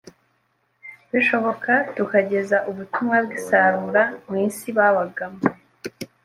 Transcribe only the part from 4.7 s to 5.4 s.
babagamo